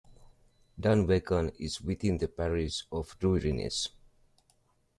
[0.79, 3.89] Dunvegan is within the parish of Duirinish.